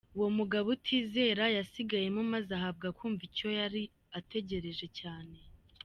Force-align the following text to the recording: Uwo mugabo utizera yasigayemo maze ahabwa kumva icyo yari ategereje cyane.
Uwo 0.17 0.29
mugabo 0.37 0.67
utizera 0.77 1.43
yasigayemo 1.57 2.21
maze 2.33 2.49
ahabwa 2.59 2.87
kumva 2.97 3.21
icyo 3.29 3.47
yari 3.59 3.81
ategereje 4.19 4.87
cyane. 4.99 5.37